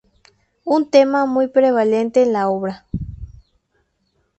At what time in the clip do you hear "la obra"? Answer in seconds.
2.33-2.87